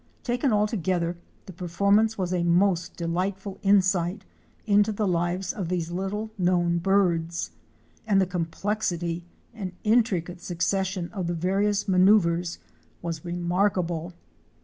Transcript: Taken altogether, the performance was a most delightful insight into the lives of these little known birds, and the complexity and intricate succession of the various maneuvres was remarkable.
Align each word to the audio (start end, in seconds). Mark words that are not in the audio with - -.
Taken 0.23 0.51
altogether, 0.51 1.15
the 1.45 1.53
performance 1.53 2.17
was 2.17 2.33
a 2.33 2.41
most 2.41 2.95
delightful 2.95 3.59
insight 3.61 4.25
into 4.65 4.91
the 4.91 5.07
lives 5.07 5.53
of 5.53 5.69
these 5.69 5.91
little 5.91 6.31
known 6.39 6.79
birds, 6.79 7.51
and 8.07 8.19
the 8.19 8.25
complexity 8.25 9.25
and 9.53 9.73
intricate 9.83 10.41
succession 10.41 11.11
of 11.13 11.27
the 11.27 11.35
various 11.35 11.87
maneuvres 11.87 12.57
was 13.03 13.23
remarkable. 13.23 14.13